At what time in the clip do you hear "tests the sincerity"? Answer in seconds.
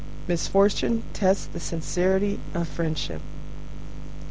1.13-2.39